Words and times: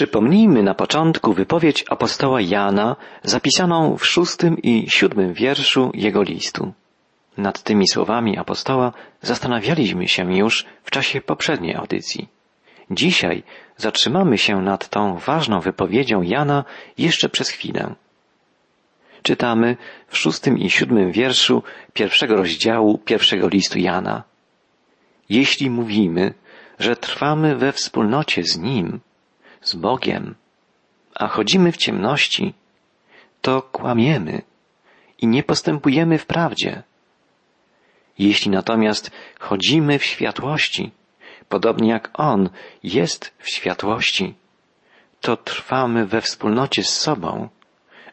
Przypomnijmy 0.00 0.62
na 0.62 0.74
początku 0.74 1.32
wypowiedź 1.32 1.84
apostoła 1.90 2.40
Jana 2.40 2.96
zapisaną 3.22 3.96
w 3.96 4.06
szóstym 4.06 4.58
i 4.62 4.90
siódmym 4.90 5.32
wierszu 5.32 5.90
jego 5.94 6.22
listu. 6.22 6.72
Nad 7.36 7.62
tymi 7.62 7.88
słowami 7.88 8.38
apostoła 8.38 8.92
zastanawialiśmy 9.22 10.08
się 10.08 10.34
już 10.36 10.66
w 10.84 10.90
czasie 10.90 11.20
poprzedniej 11.20 11.74
audycji. 11.74 12.28
Dzisiaj 12.90 13.42
zatrzymamy 13.76 14.38
się 14.38 14.62
nad 14.62 14.88
tą 14.88 15.18
ważną 15.18 15.60
wypowiedzią 15.60 16.22
Jana 16.22 16.64
jeszcze 16.98 17.28
przez 17.28 17.48
chwilę. 17.48 17.94
Czytamy 19.22 19.76
w 20.08 20.18
szóstym 20.18 20.58
i 20.58 20.70
siódmym 20.70 21.12
wierszu 21.12 21.62
pierwszego 21.92 22.36
rozdziału 22.36 22.98
pierwszego 22.98 23.48
listu 23.48 23.78
Jana. 23.78 24.22
Jeśli 25.28 25.70
mówimy, 25.70 26.34
że 26.78 26.96
trwamy 26.96 27.56
we 27.56 27.72
wspólnocie 27.72 28.42
z 28.42 28.58
Nim, 28.58 29.00
z 29.62 29.74
Bogiem, 29.74 30.34
a 31.14 31.28
chodzimy 31.28 31.72
w 31.72 31.76
ciemności, 31.76 32.54
to 33.40 33.62
kłamiemy 33.62 34.42
i 35.18 35.26
nie 35.26 35.42
postępujemy 35.42 36.18
w 36.18 36.26
prawdzie. 36.26 36.82
Jeśli 38.18 38.50
natomiast 38.50 39.10
chodzimy 39.40 39.98
w 39.98 40.04
światłości, 40.04 40.90
podobnie 41.48 41.90
jak 41.90 42.10
On 42.14 42.50
jest 42.82 43.34
w 43.38 43.48
światłości, 43.48 44.34
to 45.20 45.36
trwamy 45.36 46.06
we 46.06 46.20
wspólnocie 46.20 46.84
z 46.84 47.00
sobą, 47.00 47.48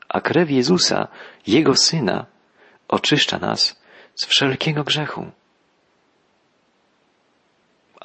a 0.10 0.22
krew 0.22 0.52
Jezusa, 0.52 1.08
Jego 1.48 1.76
Syna, 1.76 2.26
oczyszcza 2.88 3.38
nas 3.40 3.82
z 4.16 4.26
wszelkiego 4.26 4.84
grzechu. 4.84 5.32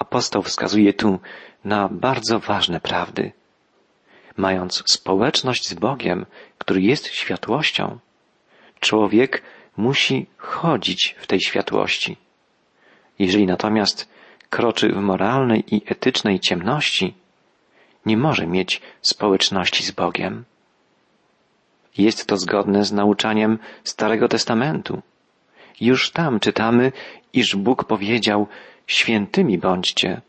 Apostoł 0.03 0.43
wskazuje 0.43 0.93
tu 0.93 1.19
na 1.65 1.89
bardzo 1.89 2.39
ważne 2.39 2.81
prawdy. 2.81 3.33
Mając 4.37 4.83
społeczność 4.87 5.69
z 5.69 5.75
Bogiem, 5.75 6.27
który 6.59 6.81
jest 6.83 7.07
światłością, 7.07 7.99
człowiek 8.81 9.43
musi 9.77 10.27
chodzić 10.37 11.17
w 11.19 11.27
tej 11.27 11.41
światłości. 11.41 12.17
Jeżeli 13.19 13.47
natomiast 13.47 14.09
kroczy 14.51 14.89
w 14.89 14.97
moralnej 14.97 15.75
i 15.75 15.83
etycznej 15.87 16.41
ciemności, 16.41 17.15
nie 18.07 18.17
może 18.17 18.47
mieć 18.47 18.81
społeczności 19.03 19.85
z 19.85 19.91
Bogiem. 19.91 20.45
Jest 21.99 22.27
to 22.27 22.37
zgodne 22.37 22.85
z 22.85 22.93
nauczaniem 22.93 23.59
Starego 23.85 24.29
Testamentu. 24.29 25.03
Już 25.81 26.11
tam 26.11 26.41
czytamy, 26.41 26.93
iż 27.33 27.57
Bóg 27.57 27.85
powiedział, 27.85 28.47
świętymi 28.87 29.59
bądźcie, 29.59 30.21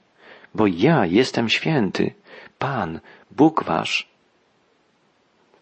bo 0.56 0.68
ja 0.68 1.06
jestem 1.06 1.50
święty, 1.50 2.14
Pan, 2.60 3.00
Bóg 3.32 3.64
wasz. 3.64 4.08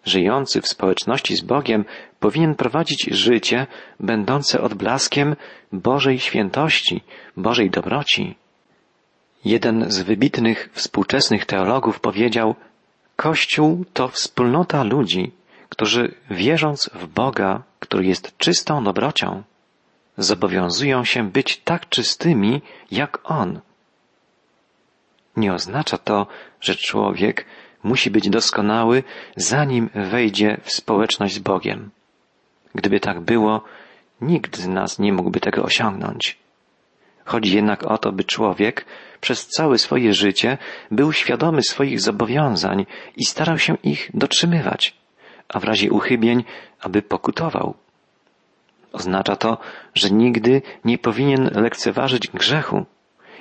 Żyjący 0.05 0.61
w 0.61 0.67
społeczności 0.67 1.35
z 1.35 1.41
Bogiem 1.41 1.85
powinien 2.19 2.55
prowadzić 2.55 3.09
życie 3.11 3.67
będące 3.99 4.61
odblaskiem 4.61 5.35
Bożej 5.71 6.19
świętości, 6.19 7.01
Bożej 7.37 7.69
dobroci. 7.69 8.35
Jeden 9.45 9.91
z 9.91 10.01
wybitnych 10.01 10.69
współczesnych 10.73 11.45
teologów 11.45 11.99
powiedział, 11.99 12.55
Kościół 13.15 13.85
to 13.93 14.07
wspólnota 14.07 14.83
ludzi, 14.83 15.31
którzy 15.69 16.13
wierząc 16.31 16.89
w 16.93 17.07
Boga, 17.07 17.63
który 17.79 18.05
jest 18.05 18.37
czystą 18.37 18.83
dobrocią, 18.83 19.43
zobowiązują 20.17 21.03
się 21.03 21.29
być 21.29 21.57
tak 21.57 21.89
czystymi 21.89 22.61
jak 22.91 23.19
On. 23.23 23.59
Nie 25.37 25.53
oznacza 25.53 25.97
to, 25.97 26.27
że 26.61 26.75
człowiek 26.75 27.45
musi 27.83 28.11
być 28.11 28.29
doskonały, 28.29 29.03
zanim 29.35 29.89
wejdzie 29.95 30.57
w 30.63 30.71
społeczność 30.71 31.33
z 31.33 31.39
Bogiem. 31.39 31.89
Gdyby 32.75 32.99
tak 32.99 33.19
było, 33.19 33.63
nikt 34.21 34.57
z 34.57 34.67
nas 34.67 34.99
nie 34.99 35.13
mógłby 35.13 35.39
tego 35.39 35.63
osiągnąć. 35.63 36.37
Chodzi 37.25 37.55
jednak 37.55 37.83
o 37.83 37.97
to, 37.97 38.11
by 38.11 38.23
człowiek 38.23 38.85
przez 39.21 39.47
całe 39.47 39.77
swoje 39.77 40.13
życie 40.13 40.57
był 40.91 41.13
świadomy 41.13 41.63
swoich 41.63 41.99
zobowiązań 41.99 42.85
i 43.17 43.25
starał 43.25 43.57
się 43.57 43.77
ich 43.83 44.11
dotrzymywać, 44.13 44.97
a 45.49 45.59
w 45.59 45.63
razie 45.63 45.91
uchybień, 45.91 46.43
aby 46.81 47.01
pokutował. 47.01 47.73
Oznacza 48.93 49.35
to, 49.35 49.57
że 49.95 50.11
nigdy 50.11 50.61
nie 50.85 50.97
powinien 50.97 51.49
lekceważyć 51.53 52.27
grzechu. 52.27 52.85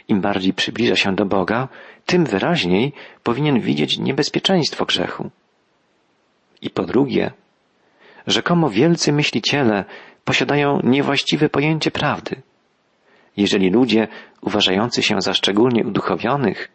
Im 0.08 0.20
bardziej 0.20 0.52
przybliża 0.52 0.96
się 0.96 1.14
do 1.14 1.26
Boga, 1.26 1.68
tym 2.06 2.24
wyraźniej 2.24 2.92
powinien 3.22 3.60
widzieć 3.60 3.98
niebezpieczeństwo 3.98 4.84
grzechu. 4.84 5.30
I 6.62 6.70
po 6.70 6.82
drugie, 6.82 7.32
rzekomo 8.26 8.70
wielcy 8.70 9.12
myśliciele 9.12 9.84
posiadają 10.24 10.80
niewłaściwe 10.84 11.48
pojęcie 11.48 11.90
prawdy. 11.90 12.42
Jeżeli 13.36 13.70
ludzie 13.70 14.08
uważający 14.40 15.02
się 15.02 15.20
za 15.20 15.34
szczególnie 15.34 15.84
uduchowionych, 15.84 16.68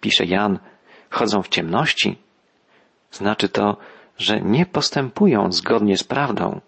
pisze 0.00 0.24
Jan, 0.24 0.58
chodzą 1.10 1.42
w 1.42 1.48
ciemności, 1.48 2.18
znaczy 3.10 3.48
to, 3.48 3.76
że 4.18 4.40
nie 4.40 4.66
postępują 4.66 5.52
zgodnie 5.52 5.96
z 5.96 6.04
prawdą. 6.04 6.60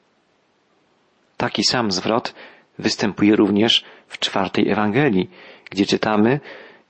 Taki 1.39 1.65
sam 1.65 1.93
zwrot 1.93 2.35
występuje 2.79 3.37
również 3.37 3.85
w 4.09 4.19
czwartej 4.19 4.71
Ewangelii, 4.71 5.31
gdzie 5.71 5.87
czytamy, 5.87 6.41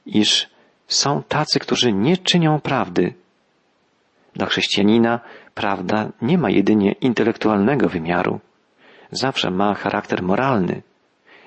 iż 0.07 0.49
są 0.87 1.23
tacy, 1.23 1.59
którzy 1.59 1.93
nie 1.93 2.17
czynią 2.17 2.61
prawdy. 2.61 3.15
Dla 4.35 4.47
chrześcijanina 4.47 5.21
prawda 5.55 6.09
nie 6.23 6.39
ma 6.39 6.51
jedynie 6.51 6.93
intelektualnego 6.93 7.89
wymiaru. 7.89 8.41
Zawsze 9.11 9.51
ma 9.51 9.75
charakter 9.75 10.23
moralny. 10.23 10.83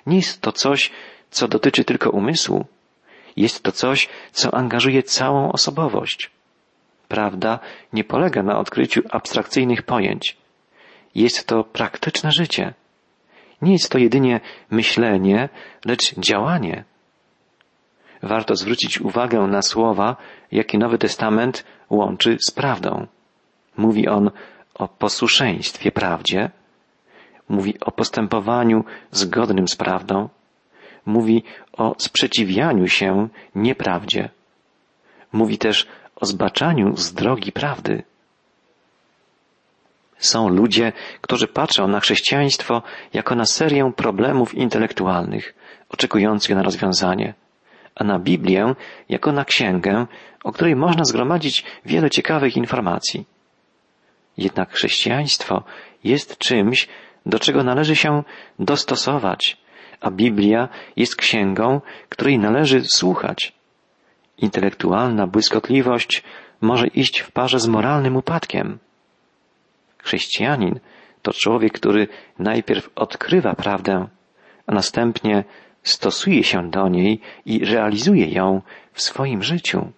Nie 0.05 0.15
jest 0.15 0.41
to 0.41 0.51
coś, 0.51 0.91
co 1.31 1.47
dotyczy 1.47 1.83
tylko 1.83 2.09
umysłu. 2.09 2.65
Jest 3.35 3.63
to 3.63 3.71
coś, 3.71 4.09
co 4.31 4.53
angażuje 4.53 5.03
całą 5.03 5.51
osobowość. 5.51 6.31
Prawda 7.07 7.59
nie 7.93 8.03
polega 8.03 8.43
na 8.43 8.59
odkryciu 8.59 9.01
abstrakcyjnych 9.09 9.83
pojęć. 9.83 10.37
Jest 11.15 11.47
to 11.47 11.63
praktyczne 11.63 12.31
życie. 12.31 12.73
Nie 13.61 13.71
jest 13.71 13.89
to 13.91 13.97
jedynie 13.97 14.39
myślenie, 14.71 15.49
lecz 15.85 16.15
działanie. 16.19 16.83
Warto 18.23 18.55
zwrócić 18.55 19.01
uwagę 19.01 19.39
na 19.39 19.61
słowa, 19.61 20.15
jakie 20.51 20.77
Nowy 20.77 20.97
Testament 20.97 21.65
łączy 21.89 22.37
z 22.47 22.51
prawdą. 22.51 23.07
Mówi 23.77 24.07
on 24.07 24.31
o 24.73 24.87
posłuszeństwie 24.87 25.91
prawdzie, 25.91 26.51
mówi 27.49 27.79
o 27.79 27.91
postępowaniu 27.91 28.83
zgodnym 29.11 29.67
z 29.67 29.75
prawdą, 29.75 30.29
mówi 31.05 31.43
o 31.73 31.95
sprzeciwianiu 31.97 32.87
się 32.87 33.27
nieprawdzie, 33.55 34.29
mówi 35.31 35.57
też 35.57 35.87
o 36.15 36.25
zbaczaniu 36.25 36.97
z 36.97 37.13
drogi 37.13 37.51
prawdy. 37.51 38.03
Są 40.21 40.49
ludzie, 40.49 40.91
którzy 41.21 41.47
patrzą 41.47 41.87
na 41.87 41.99
chrześcijaństwo 41.99 42.81
jako 43.13 43.35
na 43.35 43.45
serię 43.45 43.91
problemów 43.95 44.53
intelektualnych, 44.55 45.53
oczekujących 45.89 46.55
na 46.55 46.63
rozwiązanie, 46.63 47.33
a 47.95 48.03
na 48.03 48.19
Biblię 48.19 48.75
jako 49.09 49.31
na 49.31 49.45
księgę, 49.45 50.07
o 50.43 50.51
której 50.51 50.75
można 50.75 51.03
zgromadzić 51.03 51.63
wiele 51.85 52.09
ciekawych 52.09 52.57
informacji. 52.57 53.25
Jednak 54.37 54.73
chrześcijaństwo 54.73 55.63
jest 56.03 56.37
czymś, 56.37 56.87
do 57.25 57.39
czego 57.39 57.63
należy 57.63 57.95
się 57.95 58.23
dostosować, 58.59 59.57
a 60.01 60.11
Biblia 60.11 60.69
jest 60.95 61.15
księgą, 61.15 61.81
której 62.09 62.39
należy 62.39 62.81
słuchać. 62.83 63.53
Intelektualna 64.37 65.27
błyskotliwość 65.27 66.23
może 66.61 66.87
iść 66.87 67.19
w 67.19 67.31
parze 67.31 67.59
z 67.59 67.67
moralnym 67.67 68.15
upadkiem. 68.17 68.79
Chrześcijanin 70.03 70.79
to 71.21 71.33
człowiek, 71.33 71.73
który 71.73 72.07
najpierw 72.39 72.89
odkrywa 72.95 73.53
prawdę, 73.53 74.07
a 74.67 74.73
następnie 74.73 75.43
stosuje 75.83 76.43
się 76.43 76.69
do 76.69 76.87
niej 76.89 77.19
i 77.45 77.65
realizuje 77.65 78.31
ją 78.31 78.61
w 78.93 79.01
swoim 79.01 79.43
życiu. 79.43 79.91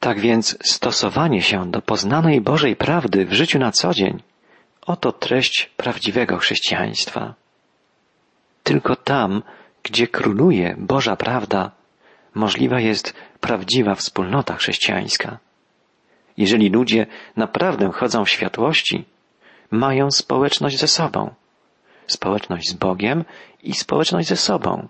Tak 0.00 0.20
więc 0.20 0.58
stosowanie 0.62 1.42
się 1.42 1.70
do 1.70 1.82
poznanej 1.82 2.40
Bożej 2.40 2.76
prawdy 2.76 3.26
w 3.26 3.32
życiu 3.32 3.58
na 3.58 3.72
co 3.72 3.94
dzień 3.94 4.22
oto 4.86 5.12
treść 5.12 5.70
prawdziwego 5.76 6.36
chrześcijaństwa. 6.36 7.34
Tylko 8.62 8.96
tam, 8.96 9.42
gdzie 9.82 10.08
króluje 10.08 10.76
Boża 10.78 11.16
prawda, 11.16 11.70
możliwa 12.34 12.80
jest 12.80 13.14
prawdziwa 13.40 13.94
wspólnota 13.94 14.54
chrześcijańska. 14.56 15.38
Jeżeli 16.36 16.68
ludzie 16.70 17.06
naprawdę 17.36 17.90
chodzą 17.92 18.24
w 18.24 18.30
światłości, 18.30 19.04
mają 19.70 20.10
społeczność 20.10 20.78
ze 20.78 20.88
sobą, 20.88 21.34
społeczność 22.06 22.68
z 22.68 22.72
Bogiem 22.72 23.24
i 23.62 23.74
społeczność 23.74 24.28
ze 24.28 24.36
sobą. 24.36 24.88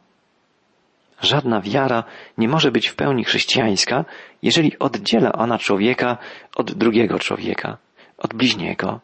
Żadna 1.21 1.61
wiara 1.61 2.05
nie 2.39 2.49
może 2.49 2.71
być 2.71 2.89
w 2.89 2.95
pełni 2.95 3.25
chrześcijańska, 3.25 4.05
jeżeli 4.43 4.79
oddziela 4.79 5.33
ona 5.33 5.59
człowieka 5.59 6.19
od 6.57 6.73
drugiego 6.73 7.19
człowieka, 7.19 7.79
od 8.19 8.35
bliźniego. 8.35 9.01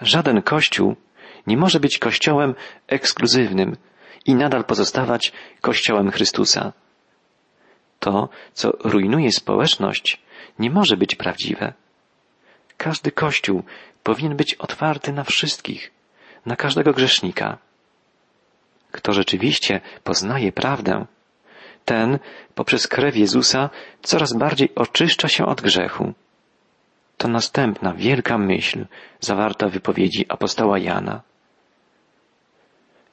Żaden 0.00 0.42
kościół 0.42 0.96
nie 1.46 1.56
może 1.56 1.80
być 1.80 1.98
kościołem 1.98 2.54
ekskluzywnym 2.86 3.76
i 4.26 4.34
nadal 4.34 4.64
pozostawać 4.64 5.32
kościołem 5.60 6.10
Chrystusa. 6.10 6.72
To, 7.98 8.28
co 8.52 8.72
rujnuje 8.84 9.32
społeczność, 9.32 10.22
nie 10.60 10.70
może 10.70 10.96
być 10.96 11.14
prawdziwe. 11.14 11.72
Każdy 12.76 13.10
kościół 13.12 13.62
powinien 14.02 14.36
być 14.36 14.54
otwarty 14.54 15.12
na 15.12 15.24
wszystkich, 15.24 15.90
na 16.46 16.56
każdego 16.56 16.92
grzesznika. 16.92 17.58
Kto 18.92 19.12
rzeczywiście 19.12 19.80
poznaje 20.04 20.52
prawdę, 20.52 21.06
ten 21.84 22.18
poprzez 22.54 22.88
krew 22.88 23.16
Jezusa 23.16 23.70
coraz 24.02 24.32
bardziej 24.32 24.74
oczyszcza 24.74 25.28
się 25.28 25.46
od 25.46 25.60
grzechu. 25.60 26.12
To 27.16 27.28
następna 27.28 27.94
wielka 27.94 28.38
myśl 28.38 28.86
zawarta 29.20 29.68
w 29.68 29.72
wypowiedzi 29.72 30.26
apostoła 30.28 30.78
Jana. 30.78 31.22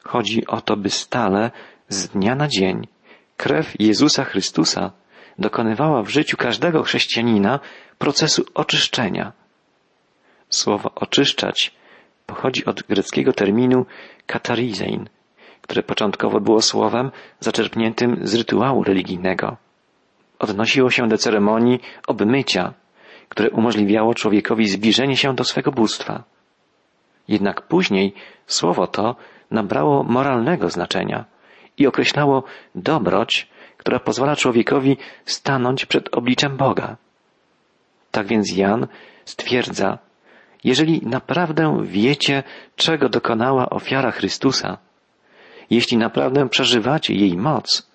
Chodzi 0.04 0.48
o 0.48 0.62
to, 0.62 0.78
by 0.78 0.90
stale, 0.90 1.52
z 1.90 2.08
dnia 2.08 2.36
na 2.36 2.48
dzień, 2.48 2.88
krew 3.38 3.76
Jezusa 3.80 4.24
Chrystusa 4.24 4.92
dokonywała 5.40 6.04
w 6.04 6.10
życiu 6.10 6.38
każdego 6.38 6.84
chrześcijanina 6.84 7.60
procesu 7.98 8.46
oczyszczenia. 8.54 9.34
Słowo 10.50 10.92
oczyszczać 10.96 11.76
pochodzi 12.26 12.66
od 12.66 12.84
greckiego 12.84 13.34
terminu 13.34 13.86
katarizein, 14.26 15.10
które 15.62 15.84
początkowo 15.84 16.40
było 16.40 16.62
słowem 16.62 17.12
zaczerpniętym 17.40 18.18
z 18.22 18.36
rytuału 18.36 18.84
religijnego. 18.84 19.58
Odnosiło 20.40 20.90
się 20.90 21.08
do 21.08 21.18
ceremonii 21.18 21.80
obmycia, 22.08 22.74
które 23.30 23.50
umożliwiało 23.50 24.14
człowiekowi 24.14 24.68
zbliżenie 24.68 25.18
się 25.18 25.36
do 25.36 25.44
swego 25.44 25.72
bóstwa. 25.72 26.24
Jednak 27.28 27.62
później 27.62 28.14
słowo 28.48 28.88
to 28.88 29.16
nabrało 29.52 30.04
moralnego 30.04 30.70
znaczenia 30.70 31.26
i 31.78 31.88
określało 31.88 32.44
dobroć, 32.76 33.50
która 33.78 34.00
pozwala 34.00 34.36
człowiekowi 34.36 34.98
stanąć 35.26 35.86
przed 35.86 36.16
obliczem 36.16 36.58
Boga. 36.58 36.98
Tak 38.12 38.28
więc 38.28 38.58
Jan 38.58 38.88
stwierdza, 39.26 39.98
jeżeli 40.64 41.02
naprawdę 41.06 41.78
wiecie, 41.84 42.44
czego 42.76 43.10
dokonała 43.10 43.70
ofiara 43.70 44.12
Chrystusa, 44.12 44.78
jeśli 45.70 45.98
naprawdę 45.98 46.50
przeżywacie 46.50 47.14
jej 47.14 47.38
moc, 47.38 47.88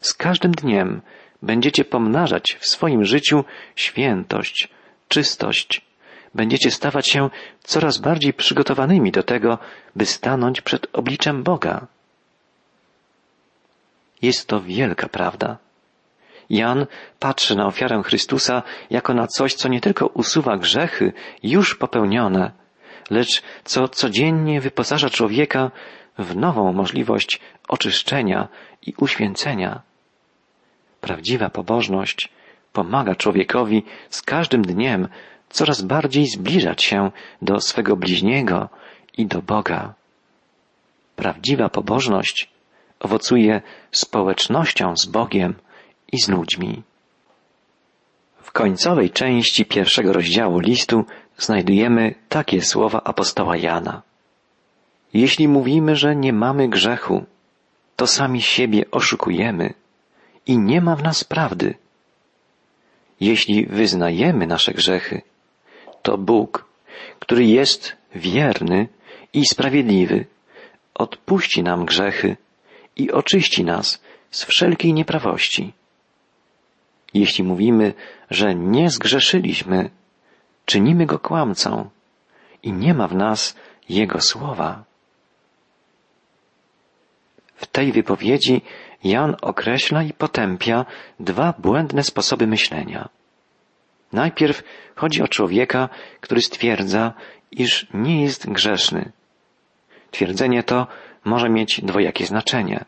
z 0.00 0.14
każdym 0.14 0.52
dniem 0.52 1.00
będziecie 1.42 1.84
pomnażać 1.84 2.56
w 2.60 2.66
swoim 2.66 3.04
życiu 3.04 3.44
świętość, 3.76 4.68
czystość, 5.08 5.86
będziecie 6.34 6.70
stawać 6.70 7.08
się 7.08 7.30
coraz 7.60 7.98
bardziej 7.98 8.32
przygotowanymi 8.32 9.12
do 9.12 9.22
tego, 9.22 9.58
by 9.96 10.06
stanąć 10.06 10.60
przed 10.60 10.86
obliczem 10.92 11.42
Boga. 11.42 11.86
Jest 14.22 14.48
to 14.48 14.60
wielka 14.60 15.08
prawda. 15.08 15.58
Jan 16.50 16.86
patrzy 17.18 17.56
na 17.56 17.66
ofiarę 17.66 18.02
Chrystusa 18.02 18.62
jako 18.90 19.14
na 19.14 19.26
coś, 19.26 19.54
co 19.54 19.68
nie 19.68 19.80
tylko 19.80 20.06
usuwa 20.06 20.56
grzechy 20.56 21.12
już 21.42 21.74
popełnione, 21.74 22.50
lecz 23.10 23.42
co 23.64 23.88
codziennie 23.88 24.60
wyposaża 24.60 25.10
człowieka 25.10 25.70
w 26.18 26.36
nową 26.36 26.72
możliwość 26.72 27.40
oczyszczenia 27.68 28.48
i 28.86 28.94
uświęcenia. 28.98 29.82
Prawdziwa 31.00 31.50
pobożność 31.50 32.28
pomaga 32.72 33.14
człowiekowi 33.14 33.82
z 34.10 34.22
każdym 34.22 34.62
dniem 34.62 35.08
coraz 35.48 35.82
bardziej 35.82 36.26
zbliżać 36.26 36.82
się 36.82 37.10
do 37.42 37.60
swego 37.60 37.96
bliźniego 37.96 38.68
i 39.18 39.26
do 39.26 39.42
Boga. 39.42 39.94
Prawdziwa 41.16 41.68
pobożność 41.68 42.55
owocuje 43.00 43.62
społecznością 43.92 44.96
z 44.96 45.06
Bogiem 45.06 45.54
i 46.12 46.20
z 46.20 46.28
ludźmi. 46.28 46.82
W 48.42 48.52
końcowej 48.52 49.10
części 49.10 49.64
pierwszego 49.64 50.12
rozdziału 50.12 50.58
listu 50.58 51.04
znajdujemy 51.38 52.14
takie 52.28 52.62
słowa 52.62 53.00
apostoła 53.04 53.56
Jana. 53.56 54.02
Jeśli 55.14 55.48
mówimy, 55.48 55.96
że 55.96 56.16
nie 56.16 56.32
mamy 56.32 56.68
grzechu, 56.68 57.24
to 57.96 58.06
sami 58.06 58.42
siebie 58.42 58.90
oszukujemy 58.90 59.74
i 60.46 60.58
nie 60.58 60.80
ma 60.80 60.96
w 60.96 61.02
nas 61.02 61.24
prawdy. 61.24 61.74
Jeśli 63.20 63.66
wyznajemy 63.66 64.46
nasze 64.46 64.72
grzechy, 64.72 65.22
to 66.02 66.18
Bóg, 66.18 66.68
który 67.18 67.44
jest 67.44 67.96
wierny 68.14 68.88
i 69.32 69.46
sprawiedliwy, 69.46 70.26
odpuści 70.94 71.62
nam 71.62 71.84
grzechy 71.84 72.36
i 72.96 73.12
oczyści 73.12 73.64
nas 73.64 74.02
z 74.30 74.44
wszelkiej 74.44 74.92
nieprawości. 74.92 75.72
Jeśli 77.14 77.44
mówimy, 77.44 77.94
że 78.30 78.54
nie 78.54 78.90
zgrzeszyliśmy, 78.90 79.90
czynimy 80.64 81.06
go 81.06 81.18
kłamcą 81.18 81.90
i 82.62 82.72
nie 82.72 82.94
ma 82.94 83.08
w 83.08 83.14
nas 83.14 83.56
jego 83.88 84.20
słowa. 84.20 84.84
W 87.56 87.66
tej 87.66 87.92
wypowiedzi 87.92 88.62
Jan 89.04 89.36
określa 89.42 90.02
i 90.02 90.12
potępia 90.12 90.84
dwa 91.20 91.54
błędne 91.58 92.02
sposoby 92.02 92.46
myślenia. 92.46 93.08
Najpierw 94.12 94.62
chodzi 94.96 95.22
o 95.22 95.28
człowieka, 95.28 95.88
który 96.20 96.40
stwierdza, 96.40 97.12
iż 97.50 97.86
nie 97.94 98.22
jest 98.22 98.50
grzeszny. 98.50 99.12
Twierdzenie 100.10 100.62
to 100.62 100.86
może 101.26 101.48
mieć 101.48 101.80
dwojakie 101.80 102.26
znaczenie. 102.26 102.84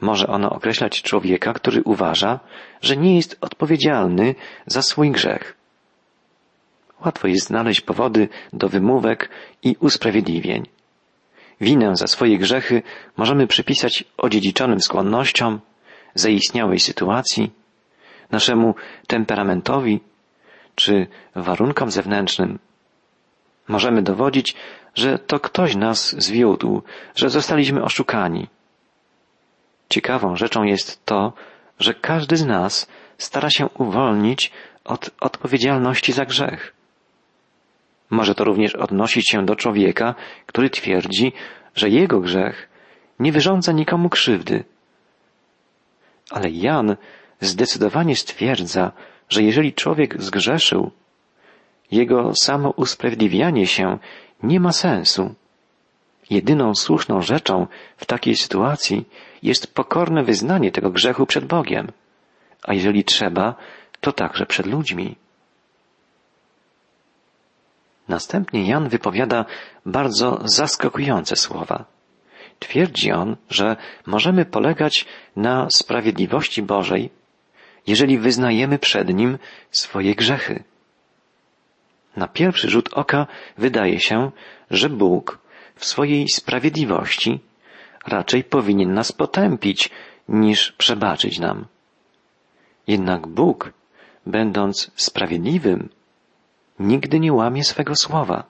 Może 0.00 0.26
ono 0.26 0.50
określać 0.50 1.02
człowieka, 1.02 1.52
który 1.52 1.82
uważa, 1.82 2.40
że 2.82 2.96
nie 2.96 3.16
jest 3.16 3.38
odpowiedzialny 3.40 4.34
za 4.66 4.82
swój 4.82 5.10
grzech. 5.10 5.56
Łatwo 7.04 7.28
jest 7.28 7.46
znaleźć 7.46 7.80
powody 7.80 8.28
do 8.52 8.68
wymówek 8.68 9.28
i 9.62 9.76
usprawiedliwień. 9.80 10.66
Winę 11.60 11.96
za 11.96 12.06
swoje 12.06 12.38
grzechy 12.38 12.82
możemy 13.16 13.46
przypisać 13.46 14.04
odziedziczonym 14.16 14.80
skłonnościom, 14.80 15.60
zaistniałej 16.14 16.80
sytuacji, 16.80 17.50
naszemu 18.30 18.74
temperamentowi 19.06 20.00
czy 20.74 21.06
warunkom 21.34 21.90
zewnętrznym. 21.90 22.58
Możemy 23.68 24.02
dowodzić, 24.02 24.54
że 24.94 25.18
to 25.18 25.40
ktoś 25.40 25.76
nas 25.76 26.22
zwiódł, 26.22 26.82
że 27.14 27.30
zostaliśmy 27.30 27.82
oszukani. 27.82 28.48
Ciekawą 29.88 30.36
rzeczą 30.36 30.62
jest 30.62 31.06
to, 31.06 31.32
że 31.78 31.94
każdy 31.94 32.36
z 32.36 32.46
nas 32.46 32.88
stara 33.18 33.50
się 33.50 33.68
uwolnić 33.68 34.52
od 34.84 35.10
odpowiedzialności 35.20 36.12
za 36.12 36.24
grzech. 36.24 36.74
Może 38.10 38.34
to 38.34 38.44
również 38.44 38.74
odnosić 38.74 39.30
się 39.30 39.46
do 39.46 39.56
człowieka, 39.56 40.14
który 40.46 40.70
twierdzi, 40.70 41.32
że 41.74 41.88
jego 41.88 42.20
grzech 42.20 42.68
nie 43.18 43.32
wyrządza 43.32 43.72
nikomu 43.72 44.08
krzywdy. 44.08 44.64
Ale 46.30 46.50
Jan 46.50 46.96
zdecydowanie 47.40 48.16
stwierdza, 48.16 48.92
że 49.28 49.42
jeżeli 49.42 49.72
człowiek 49.72 50.22
zgrzeszył, 50.22 50.90
jego 51.94 52.34
samo 52.34 52.70
usprawiedliwianie 52.70 53.66
się 53.66 53.98
nie 54.42 54.60
ma 54.60 54.72
sensu. 54.72 55.34
Jedyną 56.30 56.74
słuszną 56.74 57.20
rzeczą 57.20 57.66
w 57.96 58.06
takiej 58.06 58.36
sytuacji 58.36 59.08
jest 59.42 59.74
pokorne 59.74 60.24
wyznanie 60.24 60.72
tego 60.72 60.90
grzechu 60.90 61.26
przed 61.26 61.44
Bogiem, 61.44 61.92
a 62.62 62.74
jeżeli 62.74 63.04
trzeba, 63.04 63.54
to 64.00 64.12
także 64.12 64.46
przed 64.46 64.66
ludźmi. 64.66 65.16
Następnie 68.08 68.66
Jan 68.66 68.88
wypowiada 68.88 69.44
bardzo 69.86 70.40
zaskakujące 70.44 71.36
słowa. 71.36 71.84
Twierdzi 72.58 73.12
on, 73.12 73.36
że 73.50 73.76
możemy 74.06 74.44
polegać 74.44 75.06
na 75.36 75.70
sprawiedliwości 75.70 76.62
Bożej, 76.62 77.10
jeżeli 77.86 78.18
wyznajemy 78.18 78.78
przed 78.78 79.14
Nim 79.14 79.38
swoje 79.70 80.14
grzechy. 80.14 80.64
Na 82.16 82.28
pierwszy 82.28 82.70
rzut 82.70 82.88
oka 82.92 83.26
wydaje 83.58 84.00
się, 84.00 84.30
że 84.70 84.88
Bóg 84.88 85.38
w 85.74 85.84
swojej 85.84 86.28
sprawiedliwości 86.28 87.40
raczej 88.06 88.44
powinien 88.44 88.94
nas 88.94 89.12
potępić 89.12 89.90
niż 90.28 90.72
przebaczyć 90.72 91.38
nam. 91.38 91.66
Jednak 92.86 93.26
Bóg, 93.26 93.72
będąc 94.26 94.90
sprawiedliwym, 94.94 95.88
nigdy 96.78 97.20
nie 97.20 97.32
łamie 97.32 97.64
swego 97.64 97.94
słowa. 97.96 98.44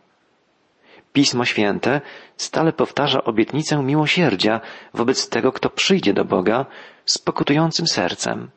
Pismo 1.13 1.45
Święte 1.45 2.01
stale 2.37 2.73
powtarza 2.73 3.25
obietnicę 3.25 3.83
miłosierdzia 3.83 4.61
wobec 4.95 5.29
tego, 5.29 5.53
kto 5.53 5.71
przyjdzie 5.71 6.13
do 6.13 6.25
Boga 6.25 6.67
z 7.07 7.19
pokutującym 7.19 7.87
sercem. 7.87 8.51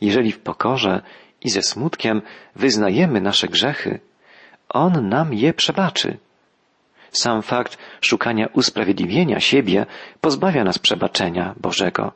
Jeżeli 0.00 0.32
w 0.32 0.38
pokorze 0.38 1.02
i 1.44 1.50
ze 1.50 1.62
smutkiem 1.62 2.22
wyznajemy 2.56 3.20
nasze 3.20 3.48
grzechy, 3.48 4.00
On 4.68 5.08
nam 5.08 5.34
je 5.34 5.52
przebaczy. 5.52 6.18
Sam 7.12 7.42
fakt 7.42 7.78
szukania 8.00 8.46
usprawiedliwienia 8.52 9.40
siebie 9.40 9.86
pozbawia 10.20 10.64
nas 10.64 10.78
przebaczenia 10.78 11.54
Bożego, 11.60 12.12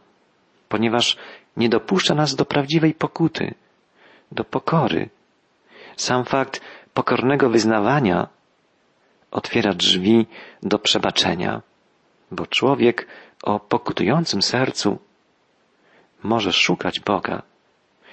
ponieważ 0.68 1.16
nie 1.56 1.68
dopuszcza 1.68 2.14
nas 2.14 2.34
do 2.34 2.44
prawdziwej 2.44 2.94
pokuty, 2.94 3.54
do 4.32 4.44
pokory. 4.44 5.08
Sam 5.96 6.24
fakt 6.24 6.60
pokornego 6.94 7.50
wyznawania 7.50 8.28
otwiera 9.30 9.72
drzwi 9.74 10.26
do 10.62 10.78
przebaczenia, 10.78 11.62
bo 12.30 12.46
człowiek 12.46 13.06
o 13.42 13.60
pokutującym 13.60 14.42
sercu 14.42 14.98
może 16.22 16.52
szukać 16.52 17.00
Boga 17.00 17.42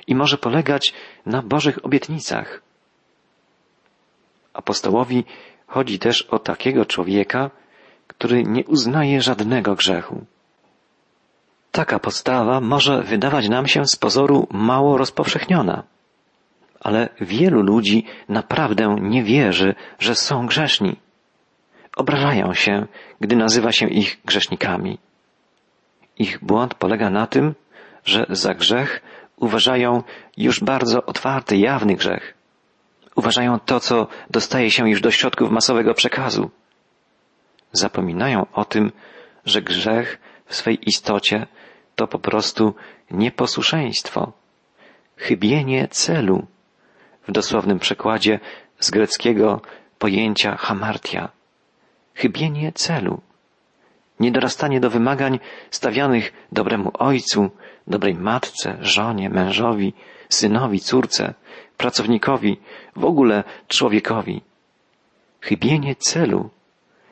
i 0.08 0.16
może 0.16 0.38
polegać 0.38 0.94
na 1.26 1.42
Bożych 1.42 1.86
obietnicach. 1.86 2.62
Apostołowi 4.54 5.24
chodzi 5.68 6.00
też 6.00 6.22
o 6.22 6.40
takiego 6.40 6.86
człowieka, 6.86 7.52
który 8.08 8.44
nie 8.44 8.66
uznaje 8.66 9.22
żadnego 9.22 9.76
grzechu. 9.76 10.26
Taka 11.72 12.00
postawa 12.00 12.62
może 12.62 13.04
wydawać 13.04 13.50
nam 13.50 13.68
się 13.68 13.86
z 13.86 13.96
pozoru 13.96 14.48
mało 14.52 14.98
rozpowszechniona, 14.98 15.84
ale 16.80 17.10
wielu 17.22 17.62
ludzi 17.62 18.06
naprawdę 18.30 18.96
nie 19.02 19.24
wierzy, 19.24 19.76
że 20.00 20.16
są 20.16 20.48
grzeszni. 20.48 20.96
Obrażają 21.98 22.54
się, 22.54 22.86
gdy 23.20 23.36
nazywa 23.36 23.72
się 23.72 23.88
ich 23.88 24.18
grzesznikami. 24.26 24.98
Ich 26.18 26.44
błąd 26.44 26.74
polega 26.74 27.10
na 27.10 27.28
tym, 27.28 27.56
że 28.06 28.26
za 28.30 28.54
grzech 28.54 29.02
uważają 29.38 30.04
już 30.38 30.60
bardzo 30.60 31.06
otwarty, 31.06 31.58
jawny 31.58 31.96
grzech. 31.96 32.34
Uważają 33.16 33.60
to, 33.60 33.80
co 33.80 34.08
dostaje 34.30 34.72
się 34.72 34.90
już 34.90 35.02
do 35.02 35.12
środków 35.12 35.52
masowego 35.52 35.94
przekazu. 35.94 36.50
Zapominają 37.72 38.46
o 38.54 38.66
tym, 38.66 38.92
że 39.46 39.62
grzech 39.62 40.20
w 40.46 40.56
swej 40.56 40.90
istocie 40.90 41.48
to 41.96 42.08
po 42.08 42.20
prostu 42.20 42.76
nieposłuszeństwo, 43.12 44.32
chybienie 45.18 45.88
celu, 45.88 46.48
w 47.28 47.32
dosłownym 47.32 47.80
przekładzie 47.80 48.40
z 48.80 48.92
greckiego 48.92 49.62
pojęcia 50.00 50.56
hamartia, 50.56 51.30
chybienie 52.14 52.72
celu, 52.72 53.22
niedorastanie 54.20 54.80
do 54.80 54.90
wymagań 54.90 55.40
stawianych 55.72 56.34
dobremu 56.52 56.92
ojcu, 56.94 57.52
dobrej 57.88 58.16
matce, 58.16 58.78
żonie, 58.82 59.30
mężowi, 59.30 59.94
synowi, 60.30 60.80
córce, 60.80 61.34
pracownikowi, 61.78 62.58
w 62.96 63.06
ogóle 63.06 63.44
człowiekowi. 63.68 64.42
Chybienie 65.42 65.96
celu 65.96 66.50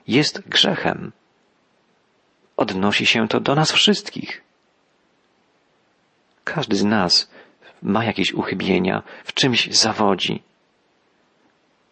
jest 0.07 0.49
grzechem. 0.49 1.11
Odnosi 2.57 3.05
się 3.05 3.27
to 3.27 3.39
do 3.39 3.55
nas 3.55 3.71
wszystkich. 3.71 4.41
Każdy 6.43 6.75
z 6.75 6.83
nas 6.83 7.31
ma 7.81 8.05
jakieś 8.05 8.33
uchybienia, 8.33 9.03
w 9.23 9.33
czymś 9.33 9.71
zawodzi. 9.71 10.41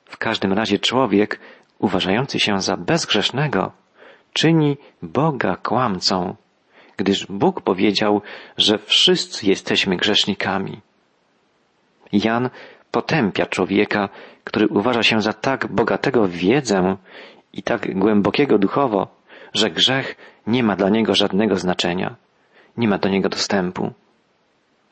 W 0.06 0.18
każdym 0.18 0.54
razie 0.54 0.80
człowiek, 0.80 1.40
uważający 1.80 2.40
się 2.40 2.62
za 2.62 2.78
bezgrzesznego, 2.78 3.72
czyni 4.34 4.78
Boga 5.02 5.56
kłamcą, 5.56 6.36
gdyż 6.98 7.26
Bóg 7.26 7.62
powiedział, 7.62 8.22
że 8.58 8.78
wszyscy 8.78 9.46
jesteśmy 9.46 9.98
grzesznikami. 9.98 10.82
Jan 12.14 12.50
potępia 12.92 13.46
człowieka, 13.46 14.10
który 14.44 14.68
uważa 14.68 15.04
się 15.04 15.22
za 15.22 15.34
tak 15.34 15.68
bogatego 15.68 16.28
w 16.28 16.32
wiedzę 16.32 16.98
i 17.54 17.64
tak 17.64 18.00
głębokiego 18.00 18.58
duchowo, 18.58 19.08
że 19.54 19.70
grzech 19.70 20.16
nie 20.48 20.64
ma 20.64 20.76
dla 20.76 20.90
niego 20.90 21.16
żadnego 21.16 21.56
znaczenia, 21.56 22.16
nie 22.78 22.88
ma 22.88 22.98
do 22.98 23.10
niego 23.10 23.30
dostępu. 23.30 23.92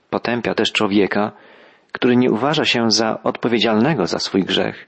Potępia 0.10 0.54
też 0.56 0.72
człowieka, 0.72 1.32
który 1.92 2.16
nie 2.16 2.32
uważa 2.32 2.66
się 2.66 2.92
za 2.92 3.24
odpowiedzialnego 3.24 4.06
za 4.06 4.20
swój 4.20 4.44
grzech, 4.44 4.88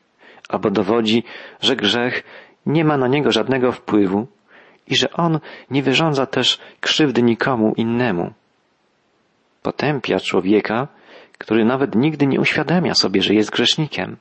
albo 0.50 0.70
dowodzi, 0.70 1.24
że 1.62 1.76
grzech 1.76 2.24
nie 2.66 2.86
ma 2.86 2.98
na 2.98 3.08
niego 3.08 3.32
żadnego 3.32 3.72
wpływu 3.72 4.28
i 4.88 4.96
że 4.96 5.12
on 5.12 5.40
nie 5.70 5.84
wyrządza 5.84 6.26
też 6.26 6.60
krzywdy 6.80 7.24
nikomu 7.24 7.74
innemu. 7.78 8.34
Potępia 9.62 10.20
człowieka, 10.20 10.88
który 11.38 11.66
nawet 11.66 11.96
nigdy 11.96 12.28
nie 12.28 12.40
uświadamia 12.40 12.94
sobie, 12.94 13.22
że 13.22 13.34
jest 13.34 13.50
grzesznikiem. 13.52 14.18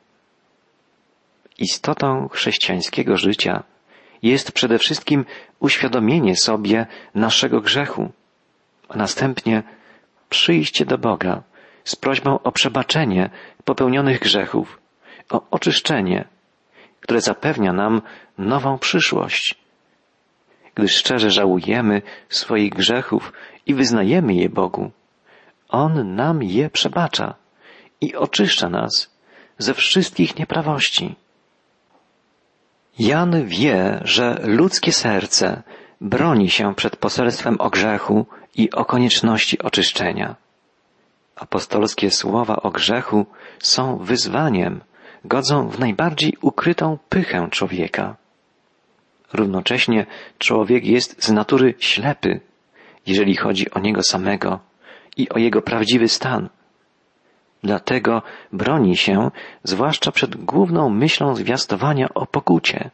Istotą 1.59 2.29
chrześcijańskiego 2.29 3.17
życia 3.17 3.63
jest 4.23 4.53
przede 4.53 4.79
wszystkim 4.79 5.25
uświadomienie 5.61 6.37
sobie 6.37 6.87
naszego 7.15 7.61
grzechu, 7.61 8.13
a 8.89 8.97
następnie 8.97 9.63
przyjście 10.29 10.85
do 10.85 10.99
Boga 10.99 11.43
z 11.85 11.97
prośbą 11.97 12.43
o 12.43 12.53
przebaczenie 12.53 13.31
popełnionych 13.65 14.21
grzechów, 14.21 14.79
o 15.31 15.43
oczyszczenie, 15.51 16.25
które 17.01 17.21
zapewnia 17.21 17.73
nam 17.73 18.03
nową 18.39 18.79
przyszłość. 18.79 19.55
Gdy 20.81 20.89
szczerze 20.89 21.31
żałujemy 21.31 22.03
swoich 22.29 22.73
grzechów 22.73 23.33
i 23.67 23.75
wyznajemy 23.75 24.35
je 24.35 24.49
Bogu, 24.49 24.91
On 25.69 26.15
nam 26.15 26.43
je 26.43 26.71
przebacza 26.71 27.35
i 28.01 28.17
oczyszcza 28.17 28.69
nas 28.69 29.11
ze 29.59 29.75
wszystkich 29.75 30.39
nieprawości. 30.39 31.17
Jan 32.99 33.47
wie, 33.47 34.01
że 34.05 34.41
ludzkie 34.45 34.93
serce 34.93 35.63
broni 36.01 36.51
się 36.51 36.75
przed 36.75 36.97
poselstwem 36.97 37.61
o 37.61 37.71
grzechu 37.71 38.27
i 38.55 38.71
o 38.71 38.85
konieczności 38.85 39.59
oczyszczenia. 39.59 40.37
Apostolskie 41.37 42.11
słowa 42.11 42.57
o 42.57 42.71
grzechu 42.71 43.27
są 43.59 43.97
wyzwaniem, 43.99 44.81
godzą 45.25 45.69
w 45.69 45.79
najbardziej 45.79 46.33
ukrytą 46.41 46.99
pychę 47.09 47.49
człowieka. 47.51 48.20
Równocześnie 49.33 50.07
człowiek 50.39 50.87
jest 50.87 51.25
z 51.25 51.31
natury 51.31 51.75
ślepy, 51.79 52.41
jeżeli 53.07 53.37
chodzi 53.37 53.71
o 53.71 53.79
niego 53.81 54.03
samego 54.03 54.59
i 55.17 55.29
o 55.29 55.39
jego 55.39 55.63
prawdziwy 55.63 56.09
stan. 56.09 56.49
Dlatego 57.63 58.23
broni 58.53 58.97
się, 58.97 59.31
zwłaszcza 59.63 60.13
przed 60.13 60.37
główną 60.37 60.91
myślą 60.91 61.35
zwiastowania 61.35 62.09
o 62.15 62.27
pokucie. 62.27 62.91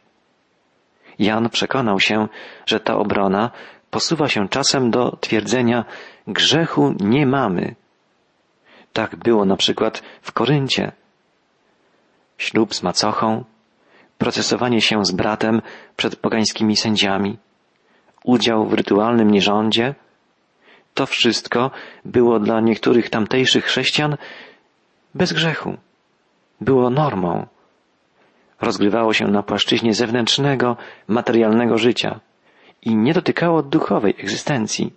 Jan 1.19 1.49
przekonał 1.49 1.99
się, 1.99 2.27
że 2.65 2.79
ta 2.79 2.97
obrona 2.97 3.51
posuwa 3.91 4.27
się 4.27 4.49
czasem 4.49 4.91
do 4.91 5.17
twierdzenia 5.21 5.85
grzechu 6.27 6.95
nie 6.99 7.25
mamy. 7.25 7.75
Tak 8.93 9.15
było 9.15 9.45
na 9.45 9.55
przykład 9.55 10.03
w 10.21 10.31
Koryncie. 10.31 10.91
Ślub 12.37 12.75
z 12.75 12.83
macochą, 12.83 13.43
procesowanie 14.17 14.81
się 14.81 15.05
z 15.05 15.11
bratem 15.11 15.61
przed 15.95 16.15
pogańskimi 16.15 16.75
sędziami, 16.75 17.37
udział 18.23 18.65
w 18.65 18.73
rytualnym 18.73 19.31
nierządzie, 19.31 19.95
to 20.93 21.05
wszystko 21.05 21.71
było 22.05 22.39
dla 22.39 22.61
niektórych 22.61 23.09
tamtejszych 23.09 23.65
chrześcijan 23.65 24.17
bez 25.15 25.33
grzechu. 25.33 25.77
Było 26.61 26.89
normą. 26.89 27.45
Rozgrywało 28.61 29.13
się 29.13 29.27
na 29.27 29.43
płaszczyźnie 29.43 29.93
zewnętrznego, 29.93 30.77
materialnego 31.07 31.77
życia 31.77 32.19
i 32.81 32.95
nie 32.95 33.13
dotykało 33.13 33.63
duchowej 33.63 34.15
egzystencji. 34.19 34.93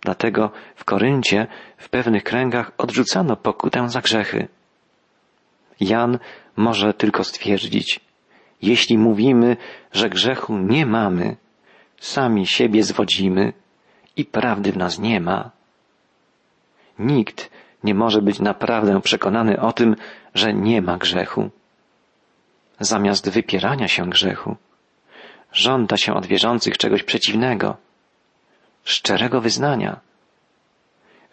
Dlatego 0.00 0.50
w 0.76 0.84
Koryncie 0.84 1.46
w 1.76 1.88
pewnych 1.88 2.24
kręgach 2.24 2.72
odrzucano 2.78 3.36
pokutę 3.36 3.88
za 3.88 4.00
grzechy. 4.00 4.48
Jan 5.80 6.18
może 6.56 6.94
tylko 6.94 7.24
stwierdzić, 7.24 8.00
jeśli 8.62 8.98
mówimy, 8.98 9.56
że 9.92 10.10
grzechu 10.10 10.58
nie 10.58 10.86
mamy, 10.86 11.36
sami 12.00 12.46
siebie 12.46 12.82
zwodzimy 12.82 13.52
i 14.16 14.24
prawdy 14.24 14.72
w 14.72 14.76
nas 14.76 14.98
nie 14.98 15.20
ma. 15.20 15.50
Nikt 16.98 17.50
nie 17.84 17.94
może 17.94 18.22
być 18.22 18.40
naprawdę 18.40 19.00
przekonany 19.00 19.60
o 19.60 19.72
tym, 19.72 19.96
że 20.34 20.54
nie 20.54 20.82
ma 20.82 20.96
grzechu. 20.96 21.50
Zamiast 22.80 23.30
wypierania 23.30 23.88
się 23.88 24.10
grzechu, 24.10 24.56
żąda 25.52 25.96
się 25.96 26.14
od 26.14 26.26
wierzących 26.26 26.78
czegoś 26.78 27.02
przeciwnego, 27.02 27.76
szczerego 28.84 29.40
wyznania. 29.40 30.00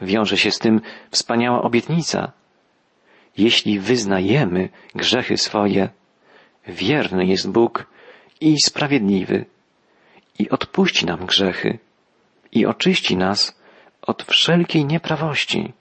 Wiąże 0.01 0.37
się 0.37 0.51
z 0.51 0.59
tym 0.59 0.81
wspaniała 1.11 1.61
obietnica. 1.61 2.31
Jeśli 3.37 3.79
wyznajemy 3.79 4.69
grzechy 4.95 5.37
swoje, 5.37 5.89
wierny 6.67 7.25
jest 7.25 7.51
Bóg 7.51 7.87
i 8.41 8.61
sprawiedliwy 8.61 9.45
i 10.39 10.49
odpuści 10.49 11.05
nam 11.05 11.25
grzechy 11.25 11.79
i 12.51 12.65
oczyści 12.65 13.17
nas 13.17 13.59
od 14.01 14.23
wszelkiej 14.23 14.85
nieprawości. 14.85 15.73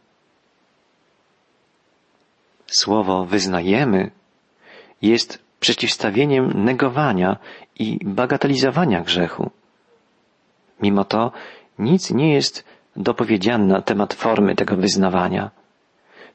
Słowo 2.67 3.25
wyznajemy 3.27 4.11
jest 5.03 5.43
przeciwstawieniem 5.61 6.65
negowania 6.65 7.37
i 7.79 7.99
bagatelizowania 8.05 9.01
grzechu. 9.01 9.51
Mimo 10.83 11.05
to 11.05 11.33
nic 11.79 12.11
nie 12.11 12.35
jest 12.35 12.65
dopowiedziane 12.97 13.65
na 13.65 13.83
temat 13.83 14.15
formy 14.15 14.55
tego 14.55 14.77
wyznawania. 14.77 15.51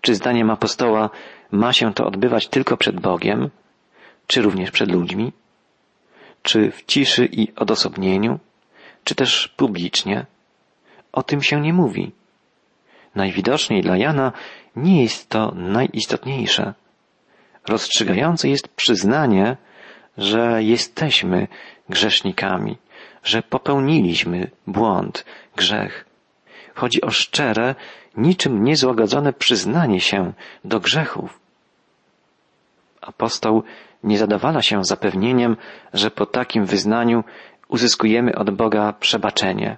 Czy 0.05 0.15
zdaniem 0.15 0.49
apostoła 0.49 1.09
ma 1.51 1.73
się 1.73 1.93
to 1.93 2.05
odbywać 2.05 2.47
tylko 2.47 2.77
przed 2.77 2.99
Bogiem, 2.99 3.49
czy 4.27 4.41
również 4.41 4.71
przed 4.71 4.91
ludźmi? 4.91 5.31
Czy 6.41 6.71
w 6.71 6.85
ciszy 6.85 7.25
i 7.31 7.55
odosobnieniu, 7.55 8.39
czy 9.03 9.15
też 9.15 9.47
publicznie? 9.47 10.25
O 11.11 11.23
tym 11.23 11.41
się 11.43 11.61
nie 11.61 11.73
mówi. 11.73 12.11
Najwidoczniej 13.15 13.81
dla 13.81 13.97
Jana 13.97 14.31
nie 14.75 15.03
jest 15.03 15.29
to 15.29 15.51
najistotniejsze. 15.55 16.73
Rozstrzygające 17.67 18.49
jest 18.49 18.67
przyznanie, 18.67 19.57
że 20.17 20.63
jesteśmy 20.63 21.47
grzesznikami, 21.89 22.77
że 23.23 23.43
popełniliśmy 23.43 24.51
błąd, 24.67 25.25
grzech. 25.55 26.05
Chodzi 26.75 27.01
o 27.01 27.11
szczere, 27.11 27.75
niczym 28.17 28.63
niezłagodzone 28.63 29.33
przyznanie 29.33 30.01
się 30.01 30.33
do 30.65 30.79
grzechów. 30.79 31.39
Apostoł 33.01 33.63
nie 34.03 34.17
zadawala 34.17 34.61
się 34.61 34.83
zapewnieniem, 34.83 35.57
że 35.93 36.11
po 36.11 36.25
takim 36.25 36.65
wyznaniu 36.65 37.23
uzyskujemy 37.67 38.35
od 38.35 38.49
Boga 38.51 38.93
przebaczenie. 38.93 39.77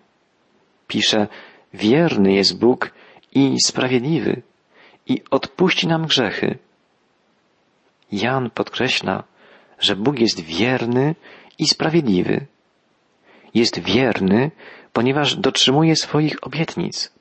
Pisze, 0.88 1.28
wierny 1.74 2.34
jest 2.34 2.60
Bóg 2.60 2.92
i 3.34 3.58
sprawiedliwy 3.66 4.42
i 5.08 5.22
odpuści 5.32 5.88
nam 5.88 6.06
grzechy. 6.06 6.58
Jan 8.12 8.50
podkreśla, 8.50 9.24
że 9.80 9.96
Bóg 9.96 10.20
jest 10.20 10.40
wierny 10.40 11.16
i 11.60 11.68
sprawiedliwy. 11.68 12.46
Jest 13.54 13.80
wierny, 13.80 14.52
ponieważ 14.94 15.36
dotrzymuje 15.36 15.96
swoich 15.96 16.36
obietnic. 16.42 17.17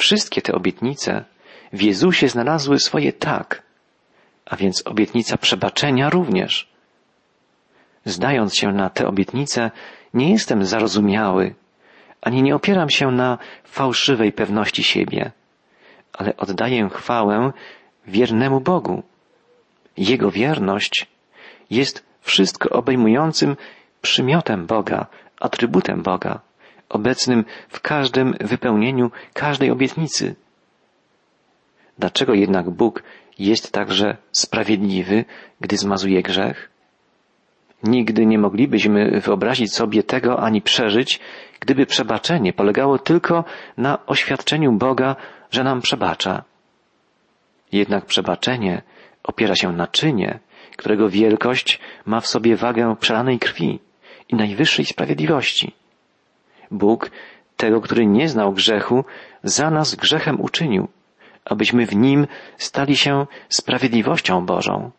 Wszystkie 0.00 0.42
te 0.42 0.52
obietnice 0.52 1.24
w 1.72 1.82
Jezusie 1.82 2.28
znalazły 2.28 2.78
swoje 2.78 3.12
tak, 3.12 3.62
a 4.46 4.56
więc 4.56 4.82
obietnica 4.86 5.36
przebaczenia 5.36 6.10
również. 6.10 6.68
Zdając 8.04 8.56
się 8.56 8.72
na 8.72 8.90
te 8.90 9.06
obietnice, 9.06 9.70
nie 10.14 10.30
jestem 10.32 10.64
zarozumiały, 10.64 11.54
ani 12.20 12.42
nie 12.42 12.54
opieram 12.54 12.90
się 12.90 13.10
na 13.10 13.38
fałszywej 13.64 14.32
pewności 14.32 14.82
siebie, 14.82 15.30
ale 16.12 16.36
oddaję 16.36 16.88
chwałę 16.88 17.52
wiernemu 18.06 18.60
Bogu. 18.60 19.02
Jego 19.96 20.30
wierność 20.30 21.06
jest 21.70 22.04
wszystko 22.20 22.68
obejmującym 22.68 23.56
przymiotem 24.02 24.66
Boga, 24.66 25.06
atrybutem 25.40 26.02
Boga, 26.02 26.40
obecnym 26.90 27.44
w 27.68 27.80
każdym 27.80 28.34
wypełnieniu 28.40 29.10
każdej 29.34 29.70
obietnicy. 29.70 30.34
Dlaczego 31.98 32.34
jednak 32.34 32.70
Bóg 32.70 33.02
jest 33.38 33.72
także 33.72 34.16
sprawiedliwy, 34.32 35.24
gdy 35.60 35.76
zmazuje 35.76 36.22
grzech? 36.22 36.70
Nigdy 37.82 38.26
nie 38.26 38.38
moglibyśmy 38.38 39.20
wyobrazić 39.20 39.74
sobie 39.74 40.02
tego 40.02 40.40
ani 40.40 40.62
przeżyć, 40.62 41.20
gdyby 41.60 41.86
przebaczenie 41.86 42.52
polegało 42.52 42.98
tylko 42.98 43.44
na 43.76 44.06
oświadczeniu 44.06 44.72
Boga, 44.72 45.16
że 45.50 45.64
nam 45.64 45.80
przebacza. 45.80 46.44
Jednak 47.72 48.06
przebaczenie 48.06 48.82
opiera 49.22 49.54
się 49.54 49.72
na 49.72 49.86
czynie, 49.86 50.38
którego 50.76 51.08
wielkość 51.08 51.80
ma 52.06 52.20
w 52.20 52.26
sobie 52.26 52.56
wagę 52.56 52.96
przelanej 53.00 53.38
krwi 53.38 53.80
i 54.28 54.34
najwyższej 54.34 54.84
sprawiedliwości. 54.84 55.79
Bóg, 56.70 57.10
tego, 57.56 57.80
który 57.80 58.06
nie 58.06 58.28
znał 58.28 58.52
grzechu, 58.52 59.04
za 59.44 59.70
nas 59.70 59.94
grzechem 59.94 60.40
uczynił, 60.40 60.88
abyśmy 61.44 61.86
w 61.86 61.96
nim 61.96 62.26
stali 62.58 62.96
się 62.96 63.26
sprawiedliwością 63.48 64.46
Bożą. 64.46 64.90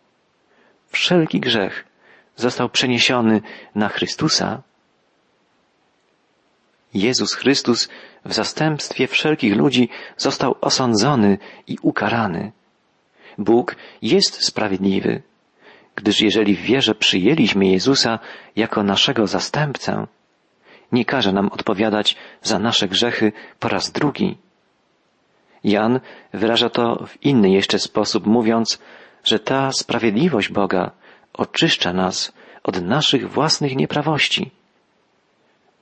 Wszelki 0.89 1.39
grzech 1.39 1.85
został 2.35 2.69
przeniesiony 2.69 3.41
na 3.75 3.89
Chrystusa. 3.89 4.61
Jezus 6.93 7.33
Chrystus 7.33 7.89
w 8.25 8.33
zastępstwie 8.33 9.07
wszelkich 9.07 9.55
ludzi 9.55 9.89
został 10.17 10.55
osądzony 10.61 11.37
i 11.67 11.77
ukarany. 11.81 12.51
Bóg 13.37 13.75
jest 14.01 14.43
sprawiedliwy, 14.43 15.21
gdyż 15.95 16.21
jeżeli 16.21 16.55
w 16.55 16.61
wierze 16.61 16.95
przyjęliśmy 16.95 17.65
Jezusa 17.65 18.19
jako 18.55 18.83
naszego 18.83 19.27
zastępcę, 19.27 20.07
nie 20.91 21.05
każe 21.05 21.31
nam 21.31 21.47
odpowiadać 21.47 22.15
za 22.41 22.59
nasze 22.59 22.87
grzechy 22.87 23.31
po 23.59 23.67
raz 23.67 23.91
drugi. 23.91 24.37
Jan 25.63 25.99
wyraża 26.33 26.69
to 26.69 27.05
w 27.07 27.23
inny 27.25 27.49
jeszcze 27.49 27.79
sposób, 27.79 28.25
mówiąc, 28.25 28.79
że 29.23 29.39
ta 29.39 29.71
sprawiedliwość 29.71 30.49
Boga 30.49 30.91
oczyszcza 31.33 31.93
nas 31.93 32.33
od 32.63 32.81
naszych 32.81 33.31
własnych 33.31 33.75
nieprawości. 33.75 34.51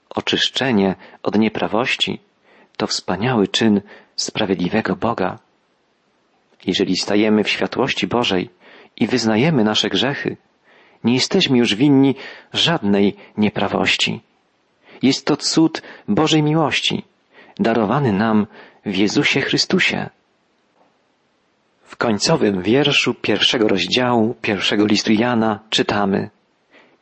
Oczyszczenie 0.09 0.95
od 1.23 1.37
nieprawości 1.37 2.19
to 2.77 2.87
wspaniały 2.87 3.47
czyn 3.47 3.81
sprawiedliwego 4.15 4.95
Boga. 4.95 5.39
Jeżeli 6.65 6.97
stajemy 6.97 7.43
w 7.43 7.49
światłości 7.49 8.07
Bożej 8.07 8.49
i 8.97 9.07
wyznajemy 9.07 9.63
nasze 9.63 9.89
grzechy, 9.89 10.37
nie 11.03 11.13
jesteśmy 11.13 11.57
już 11.57 11.75
winni 11.75 12.15
żadnej 12.53 13.15
nieprawości. 13.37 14.21
Jest 15.01 15.25
to 15.25 15.37
cud 15.37 15.81
Bożej 16.07 16.43
miłości, 16.43 17.03
darowany 17.59 18.13
nam 18.13 18.47
w 18.85 18.95
Jezusie 18.95 19.41
Chrystusie. 19.41 20.09
W 21.83 21.95
końcowym 21.95 22.61
wierszu 22.61 23.13
pierwszego 23.13 23.67
rozdziału 23.67 24.35
pierwszego 24.41 24.85
listu 24.85 25.11
Jana 25.13 25.59
czytamy 25.69 26.29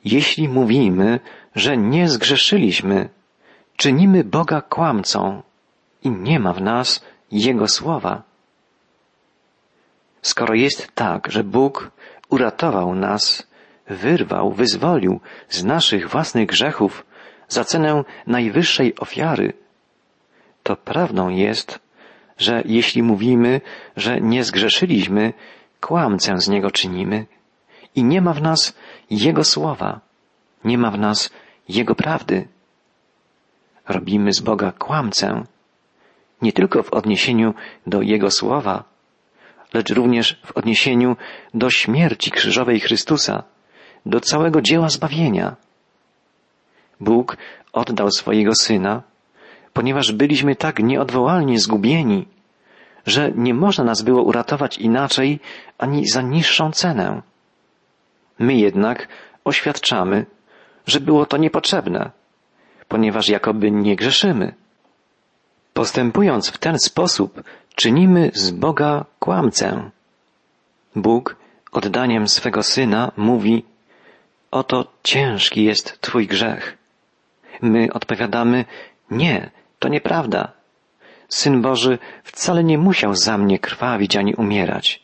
Jeśli 0.06 0.50
mówimy, 0.50 1.20
że 1.56 1.78
nie 1.78 2.10
zgrzeszyliśmy, 2.10 3.10
czynimy 3.78 4.24
Boga 4.24 4.62
kłamcą 4.62 5.42
i 6.04 6.10
nie 6.10 6.40
ma 6.40 6.54
w 6.54 6.62
nas 6.62 7.04
Jego 7.32 7.68
słowa. 7.68 8.24
Skoro 10.22 10.54
jest 10.54 10.92
tak, 10.96 11.32
że 11.32 11.44
Bóg 11.44 11.92
uratował 12.30 12.96
nas, 12.96 13.48
wyrwał, 13.88 14.52
wyzwolił 14.52 15.20
z 15.50 15.64
naszych 15.64 16.10
własnych 16.10 16.48
grzechów 16.48 17.06
za 17.48 17.64
cenę 17.64 18.04
najwyższej 18.28 18.96
ofiary, 19.00 19.54
to 20.64 20.76
prawdą 20.76 21.30
jest, 21.30 21.80
że 22.38 22.64
jeśli 22.66 23.04
mówimy, 23.04 23.62
że 23.96 24.22
nie 24.22 24.44
zgrzeszyliśmy, 24.44 25.34
kłamcę 25.82 26.38
z 26.38 26.48
Niego 26.48 26.72
czynimy 26.72 27.26
i 27.96 28.04
nie 28.04 28.22
ma 28.22 28.34
w 28.34 28.42
nas 28.42 28.78
Jego 29.10 29.44
słowa, 29.44 30.00
nie 30.64 30.78
ma 30.78 30.92
w 30.92 31.00
nas 31.00 31.30
Jego 31.70 31.96
prawdy. 31.96 32.48
Robimy 33.88 34.34
z 34.34 34.40
Boga 34.40 34.72
kłamcę, 34.72 35.44
nie 36.42 36.54
tylko 36.54 36.84
w 36.84 36.94
odniesieniu 36.94 37.54
do 37.88 38.02
Jego 38.02 38.32
słowa, 38.32 38.84
lecz 39.74 39.90
również 39.90 40.42
w 40.46 40.58
odniesieniu 40.58 41.16
do 41.54 41.70
śmierci 41.70 42.32
krzyżowej 42.32 42.80
Chrystusa, 42.80 43.44
do 44.06 44.20
całego 44.20 44.62
dzieła 44.62 44.90
zbawienia. 44.90 45.56
Bóg 47.00 47.38
oddał 47.74 48.12
swojego 48.12 48.52
Syna, 48.56 49.02
ponieważ 49.74 50.12
byliśmy 50.12 50.56
tak 50.56 50.80
nieodwołalnie 50.80 51.60
zgubieni, 51.60 52.26
że 53.06 53.32
nie 53.36 53.54
można 53.54 53.84
nas 53.84 54.02
było 54.02 54.24
uratować 54.24 54.78
inaczej 54.78 55.40
ani 55.78 56.08
za 56.08 56.22
niższą 56.22 56.72
cenę. 56.72 57.22
My 58.40 58.54
jednak 58.54 59.08
oświadczamy, 59.46 60.26
że 60.88 61.00
było 61.00 61.26
to 61.26 61.38
niepotrzebne, 61.38 62.12
ponieważ 62.88 63.30
jakoby 63.30 63.72
nie 63.72 63.96
grzeszymy. 63.96 64.54
Postępując 65.74 66.50
w 66.50 66.58
ten 66.58 66.80
sposób, 66.80 67.44
czynimy 67.76 68.32
z 68.34 68.52
Boga 68.52 69.06
kłamcę. 69.20 69.90
Bóg 70.96 71.36
oddaniem 71.72 72.28
swego 72.28 72.64
Syna 72.64 73.12
mówi, 73.18 73.66
oto 74.52 74.86
ciężki 75.04 75.64
jest 75.64 76.02
Twój 76.02 76.28
grzech. 76.28 76.78
My 77.62 77.94
odpowiadamy, 77.94 78.66
nie, 79.12 79.50
to 79.80 79.90
nieprawda. 79.90 80.52
Syn 81.30 81.62
Boży 81.62 81.98
wcale 82.24 82.64
nie 82.64 82.78
musiał 82.78 83.16
za 83.16 83.38
mnie 83.38 83.60
krwawić 83.60 84.16
ani 84.16 84.36
umierać. 84.36 85.04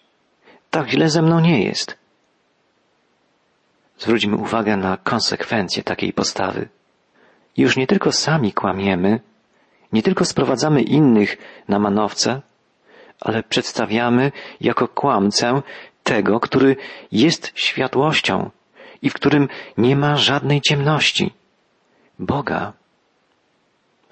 Tak 0.69 0.89
źle 0.89 1.09
ze 1.09 1.21
mną 1.21 1.39
nie 1.39 1.63
jest. 1.63 1.97
Zwróćmy 3.97 4.35
uwagę 4.35 4.77
na 4.77 4.97
konsekwencje 4.97 5.83
takiej 5.83 6.13
postawy. 6.13 6.69
Już 7.57 7.77
nie 7.77 7.87
tylko 7.87 8.11
sami 8.11 8.53
kłamiemy, 8.53 9.19
Nie 9.93 10.03
tylko 10.03 10.25
sprowadzamy 10.25 10.81
innych 10.81 11.37
na 11.67 11.79
manowce, 11.79 12.41
ale 13.21 13.43
przedstawiamy 13.43 14.31
jako 14.61 14.87
kłamcę 14.87 15.61
tego, 16.03 16.39
który 16.39 16.75
jest 17.11 17.51
światłością 17.55 18.49
i 19.01 19.09
w 19.09 19.13
którym 19.13 19.47
nie 19.77 19.95
ma 19.95 20.17
żadnej 20.17 20.61
ciemności. 20.61 21.33
Boga. 22.25 22.73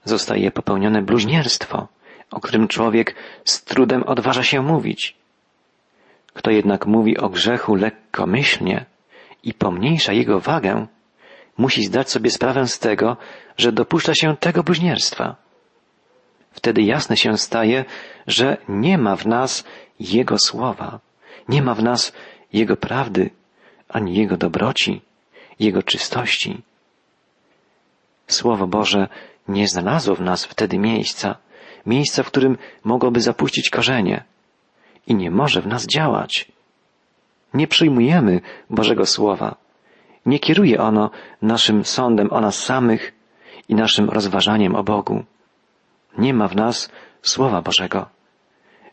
Zostaje 0.06 0.52
popełnione 0.52 1.02
bluźnierstwo, 1.02 1.88
o 2.32 2.39
którym 2.39 2.67
człowiek 2.67 3.15
z 3.45 3.63
trudem 3.63 4.04
odważa 4.04 4.43
się 4.43 4.62
mówić. 4.62 5.15
Kto 6.34 6.52
jednak 6.52 6.86
mówi 6.86 7.17
o 7.17 7.30
grzechu 7.30 7.76
lekkomyślnie 7.76 8.86
i 9.43 9.54
pomniejsza 9.54 10.13
jego 10.13 10.39
wagę, 10.39 10.88
musi 11.58 11.84
zdać 11.84 12.12
sobie 12.12 12.30
sprawę 12.30 12.67
z 12.67 12.80
tego, 12.80 13.17
że 13.58 13.71
dopuszcza 13.71 14.13
się 14.15 14.38
tego 14.38 14.63
bluźnierstwa. 14.63 15.36
Wtedy 16.52 16.82
jasne 16.82 17.17
się 17.17 17.38
staje, 17.38 17.86
że 18.28 18.58
nie 18.69 18.97
ma 18.97 19.15
w 19.15 19.26
nas 19.26 19.63
Jego 20.00 20.36
słowa, 20.39 21.00
nie 21.50 21.62
ma 21.62 21.74
w 21.76 21.84
nas 21.84 22.13
Jego 22.54 22.78
prawdy, 22.78 23.30
ani 23.89 24.15
Jego 24.15 24.38
dobroci, 24.38 25.02
Jego 25.60 25.84
czystości. 25.84 26.62
Słowo 28.34 28.67
Boże 28.67 29.08
nie 29.48 29.67
znalazło 29.67 30.15
w 30.15 30.22
nas 30.22 30.46
wtedy 30.46 30.78
miejsca, 30.80 31.36
miejsca, 31.86 32.24
w 32.24 32.28
którym 32.28 32.58
mogłoby 32.84 33.22
zapuścić 33.22 33.70
korzenie 33.70 34.24
i 35.08 35.15
nie 35.15 35.32
może 35.32 35.62
w 35.62 35.67
nas 35.67 35.86
działać. 35.86 36.52
Nie 37.54 37.67
przyjmujemy 37.67 38.41
Bożego 38.70 39.06
Słowa. 39.06 39.56
Nie 40.26 40.39
kieruje 40.39 40.82
ono 40.82 41.10
naszym 41.41 41.86
sądem 41.86 42.32
o 42.32 42.41
nas 42.41 42.63
samych 42.63 43.13
i 43.70 43.76
naszym 43.76 44.10
rozważaniem 44.10 44.76
o 44.76 44.84
Bogu. 44.84 45.24
Nie 46.17 46.34
ma 46.34 46.48
w 46.48 46.56
nas 46.56 46.89
Słowa 47.22 47.62
Bożego. 47.62 48.10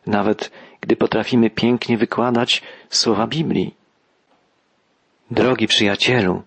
Nawet 0.06 0.50
gdy 0.80 0.96
potrafimy 0.96 1.50
pięknie 1.50 1.98
wykładać 1.98 2.62
słowa 2.90 3.26
Biblii. 3.26 3.74
Drogi 5.30 5.66
przyjacielu, 5.66 6.42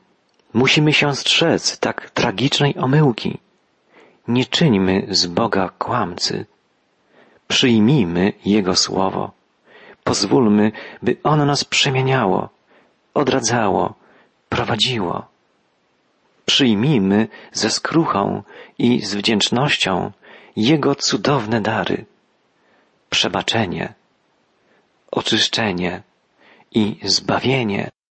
musimy 0.54 0.94
się 0.94 1.16
strzec 1.16 1.80
tak 1.80 2.10
tragicznej 2.10 2.78
omyłki. 2.78 3.38
Nie 4.28 4.46
czyńmy 4.46 5.08
z 5.10 5.26
Boga 5.28 5.70
kłamcy. 5.70 6.46
Przyjmijmy 7.48 8.34
Jego 8.46 8.76
Słowo. 8.76 9.32
Pozwólmy, 10.04 10.72
by 11.02 11.18
ono 11.24 11.46
nas 11.46 11.64
przemieniało, 11.64 12.50
odradzało, 13.14 13.94
prowadziło. 14.50 15.28
Przyjmijmy 16.46 17.28
ze 17.52 17.70
skruchą 17.70 18.44
i 18.78 19.02
z 19.02 19.16
wdzięcznością 19.16 20.12
Jego 20.56 20.96
cudowne 20.96 21.62
dary. 21.62 22.06
Przebaczenie, 23.10 23.94
oczyszczenie 25.12 26.04
i 26.72 27.00
zbawienie. 27.04 27.90